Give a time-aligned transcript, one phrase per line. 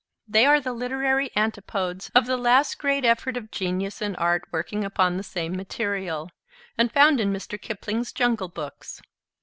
[0.27, 4.83] They are the literary antipodes of the last great effort of genius and art working
[4.83, 6.31] upon the same material,
[6.75, 7.61] and found in Mr.
[7.61, 9.03] Kipling's Jungle Books.